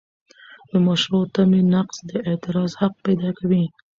د 0.71 0.73
مشروع 0.87 1.25
تمې 1.35 1.61
نقض 1.73 1.97
د 2.09 2.11
اعتراض 2.29 2.71
حق 2.79 2.93
پیدا 3.05 3.29
کوي. 3.39 3.63